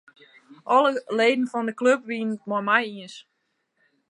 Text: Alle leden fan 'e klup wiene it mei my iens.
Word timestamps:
Alle 0.75 0.91
leden 1.17 1.45
fan 1.51 1.69
'e 1.69 1.73
klup 1.79 2.01
wiene 2.09 2.35
it 2.37 2.43
mei 2.49 2.63
my 2.67 2.79
iens. 2.91 3.15